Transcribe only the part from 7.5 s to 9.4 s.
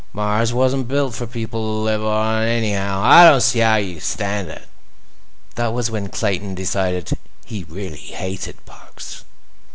really hated Parks.